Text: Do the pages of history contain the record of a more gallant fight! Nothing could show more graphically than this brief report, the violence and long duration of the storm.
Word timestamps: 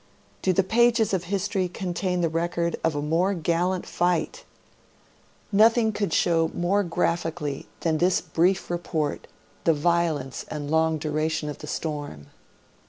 Do 0.41 0.51
the 0.51 0.63
pages 0.63 1.13
of 1.13 1.25
history 1.25 1.67
contain 1.69 2.21
the 2.21 2.27
record 2.27 2.75
of 2.83 2.95
a 2.95 3.03
more 3.03 3.35
gallant 3.35 3.85
fight! 3.85 4.45
Nothing 5.51 5.91
could 5.91 6.11
show 6.11 6.49
more 6.55 6.83
graphically 6.83 7.67
than 7.81 7.99
this 7.99 8.19
brief 8.19 8.71
report, 8.71 9.27
the 9.63 9.73
violence 9.75 10.43
and 10.49 10.71
long 10.71 10.97
duration 10.97 11.49
of 11.49 11.59
the 11.59 11.67
storm. 11.67 12.25